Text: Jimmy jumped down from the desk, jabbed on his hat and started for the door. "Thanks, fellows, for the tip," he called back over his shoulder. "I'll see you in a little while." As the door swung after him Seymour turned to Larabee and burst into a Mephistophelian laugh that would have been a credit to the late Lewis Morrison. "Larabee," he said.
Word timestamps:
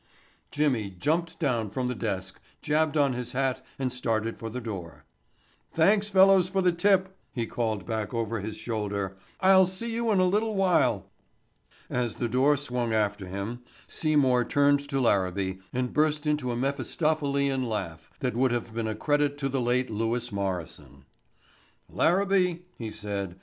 Jimmy 0.49 0.89
jumped 0.89 1.37
down 1.37 1.69
from 1.69 1.87
the 1.87 1.93
desk, 1.93 2.39
jabbed 2.63 2.97
on 2.97 3.13
his 3.13 3.33
hat 3.33 3.63
and 3.77 3.93
started 3.93 4.35
for 4.39 4.49
the 4.49 4.59
door. 4.59 5.05
"Thanks, 5.71 6.09
fellows, 6.09 6.49
for 6.49 6.59
the 6.59 6.71
tip," 6.71 7.15
he 7.35 7.45
called 7.45 7.85
back 7.85 8.11
over 8.11 8.39
his 8.39 8.57
shoulder. 8.57 9.15
"I'll 9.41 9.67
see 9.67 9.93
you 9.93 10.09
in 10.09 10.17
a 10.19 10.25
little 10.25 10.55
while." 10.55 11.11
As 11.87 12.15
the 12.15 12.27
door 12.27 12.57
swung 12.57 12.93
after 12.95 13.27
him 13.27 13.59
Seymour 13.85 14.43
turned 14.45 14.79
to 14.89 14.99
Larabee 14.99 15.59
and 15.71 15.93
burst 15.93 16.25
into 16.25 16.49
a 16.51 16.55
Mephistophelian 16.55 17.69
laugh 17.69 18.09
that 18.21 18.35
would 18.35 18.49
have 18.51 18.73
been 18.73 18.87
a 18.87 18.95
credit 18.95 19.37
to 19.37 19.49
the 19.49 19.61
late 19.61 19.91
Lewis 19.91 20.31
Morrison. 20.31 21.05
"Larabee," 21.87 22.61
he 22.75 22.89
said. 22.89 23.35